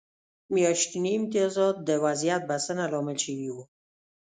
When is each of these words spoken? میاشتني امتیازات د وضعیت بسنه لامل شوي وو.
میاشتني 0.53 1.11
امتیازات 1.17 1.75
د 1.87 1.89
وضعیت 2.05 2.41
بسنه 2.51 2.83
لامل 2.91 3.17
شوي 3.25 3.49
وو. 3.53 3.63